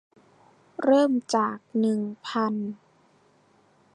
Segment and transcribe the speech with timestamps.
[0.83, 2.53] เริ่มจาก หนึ่งพัน